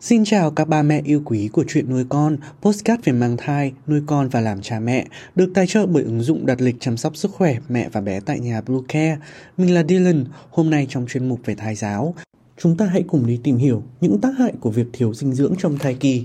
[0.00, 3.72] Xin chào các ba mẹ yêu quý của chuyện nuôi con, postcard về mang thai,
[3.86, 6.96] nuôi con và làm cha mẹ, được tài trợ bởi ứng dụng đặt lịch chăm
[6.96, 9.18] sóc sức khỏe mẹ và bé tại nhà Blue Care.
[9.56, 12.14] Mình là Dylan, hôm nay trong chuyên mục về thai giáo,
[12.58, 15.54] chúng ta hãy cùng đi tìm hiểu những tác hại của việc thiếu dinh dưỡng
[15.58, 16.24] trong thai kỳ.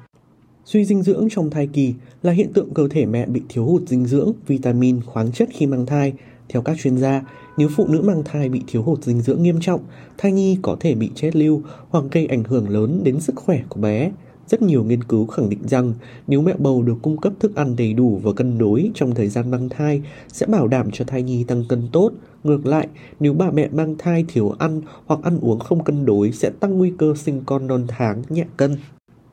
[0.65, 1.93] Suy dinh dưỡng trong thai kỳ
[2.23, 5.65] là hiện tượng cơ thể mẹ bị thiếu hụt dinh dưỡng, vitamin, khoáng chất khi
[5.65, 6.13] mang thai.
[6.49, 7.21] Theo các chuyên gia,
[7.57, 9.81] nếu phụ nữ mang thai bị thiếu hụt dinh dưỡng nghiêm trọng,
[10.17, 13.61] thai nhi có thể bị chết lưu hoặc gây ảnh hưởng lớn đến sức khỏe
[13.69, 14.11] của bé.
[14.47, 15.93] Rất nhiều nghiên cứu khẳng định rằng
[16.27, 19.27] nếu mẹ bầu được cung cấp thức ăn đầy đủ và cân đối trong thời
[19.27, 22.11] gian mang thai sẽ bảo đảm cho thai nhi tăng cân tốt.
[22.43, 22.87] Ngược lại,
[23.19, 26.77] nếu bà mẹ mang thai thiếu ăn hoặc ăn uống không cân đối sẽ tăng
[26.77, 28.75] nguy cơ sinh con non tháng nhẹ cân.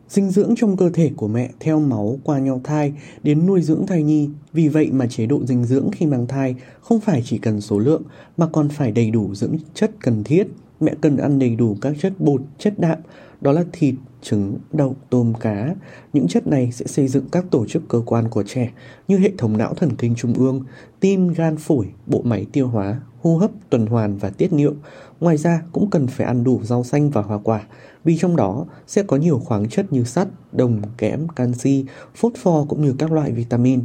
[0.09, 2.93] Dinh dưỡng trong cơ thể của mẹ theo máu qua nhau thai
[3.23, 4.31] đến nuôi dưỡng thai nhi.
[4.53, 7.79] Vì vậy mà chế độ dinh dưỡng khi mang thai không phải chỉ cần số
[7.79, 8.03] lượng,
[8.37, 10.49] mà còn phải đầy đủ dưỡng chất cần thiết.
[10.81, 12.99] Mẹ cần ăn đầy đủ các chất bột, chất đạm,
[13.41, 15.75] đó là thịt, trứng, đậu, tôm, cá.
[16.13, 18.73] Những chất này sẽ xây dựng các tổ chức cơ quan của trẻ
[19.09, 20.65] như hệ thống não thần kinh trung ương,
[21.01, 24.75] tim, gan, phổi, bộ máy tiêu hóa, hô hấp, tuần hoàn và tiết niệu.
[25.21, 27.63] Ngoài ra cũng cần phải ăn đủ rau xanh và hoa quả
[28.05, 31.85] vì trong đó sẽ có nhiều khoáng chất như sắt, đồng, kẽm, canxi,
[32.15, 33.81] phốt pho cũng như các loại vitamin.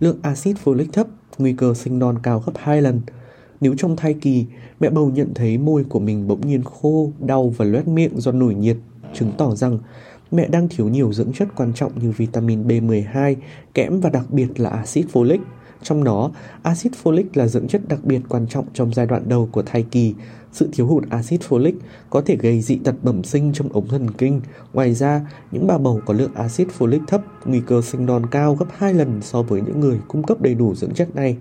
[0.00, 1.06] Lượng axit folic thấp,
[1.38, 3.00] nguy cơ sinh non cao gấp 2 lần.
[3.60, 4.46] Nếu trong thai kỳ,
[4.80, 8.32] mẹ bầu nhận thấy môi của mình bỗng nhiên khô, đau và loét miệng do
[8.32, 8.76] nổi nhiệt,
[9.14, 9.78] chứng tỏ rằng
[10.30, 13.34] mẹ đang thiếu nhiều dưỡng chất quan trọng như vitamin B12,
[13.74, 15.38] kẽm và đặc biệt là axit folic.
[15.82, 16.30] Trong đó,
[16.62, 19.82] axit folic là dưỡng chất đặc biệt quan trọng trong giai đoạn đầu của thai
[19.82, 20.14] kỳ.
[20.52, 21.72] Sự thiếu hụt axit folic
[22.10, 24.40] có thể gây dị tật bẩm sinh trong ống thần kinh.
[24.72, 25.20] Ngoài ra,
[25.52, 28.94] những bà bầu có lượng axit folic thấp, nguy cơ sinh non cao gấp 2
[28.94, 31.36] lần so với những người cung cấp đầy đủ dưỡng chất này.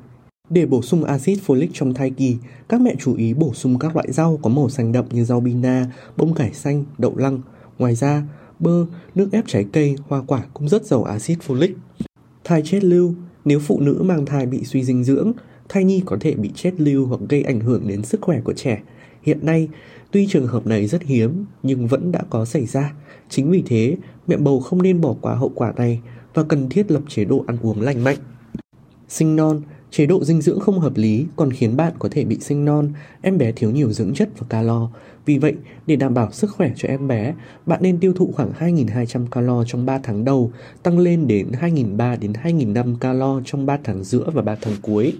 [0.50, 2.38] Để bổ sung axit folic trong thai kỳ,
[2.70, 5.40] các mẹ chú ý bổ sung các loại rau có màu xanh đậm như rau
[5.40, 5.86] bina,
[6.18, 7.42] bông cải xanh, đậu lăng.
[7.80, 8.24] Ngoài ra,
[8.60, 11.74] bơ, nước ép trái cây, hoa quả cũng rất giàu axit folic.
[12.44, 13.14] Thai chết lưu
[13.46, 15.32] nếu phụ nữ mang thai bị suy dinh dưỡng,
[15.70, 18.54] thai nhi có thể bị chết lưu hoặc gây ảnh hưởng đến sức khỏe của
[18.54, 18.82] trẻ.
[19.24, 19.70] Hiện nay,
[20.12, 22.94] tuy trường hợp này rất hiếm nhưng vẫn đã có xảy ra.
[23.30, 26.02] Chính vì thế, mẹ bầu không nên bỏ qua hậu quả này
[26.34, 28.18] và cần thiết lập chế độ ăn uống lành mạnh.
[29.08, 29.62] Sinh non
[29.92, 32.90] Chế độ dinh dưỡng không hợp lý còn khiến bạn có thể bị sinh non,
[33.22, 34.90] em bé thiếu nhiều dưỡng chất và calo.
[35.26, 35.54] Vì vậy,
[35.88, 37.34] để đảm bảo sức khỏe cho em bé,
[37.66, 40.52] bạn nên tiêu thụ khoảng 2.200 calo trong 3 tháng đầu,
[40.84, 45.14] tăng lên đến 2.300 đến 2.500 calo trong 3 tháng giữa và 3 tháng cuối.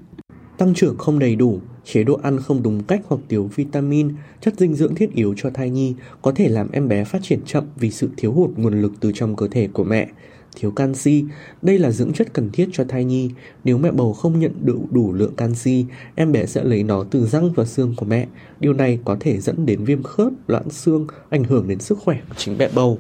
[0.58, 4.54] Tăng trưởng không đầy đủ, chế độ ăn không đúng cách hoặc thiếu vitamin, chất
[4.58, 7.64] dinh dưỡng thiết yếu cho thai nhi có thể làm em bé phát triển chậm
[7.76, 10.08] vì sự thiếu hụt nguồn lực từ trong cơ thể của mẹ
[10.56, 11.26] thiếu canxi.
[11.62, 13.30] Đây là dưỡng chất cần thiết cho thai nhi.
[13.64, 17.26] Nếu mẹ bầu không nhận đủ đủ lượng canxi, em bé sẽ lấy nó từ
[17.26, 18.28] răng và xương của mẹ.
[18.60, 22.20] Điều này có thể dẫn đến viêm khớp, loãng xương, ảnh hưởng đến sức khỏe
[22.30, 23.00] của chính mẹ bầu.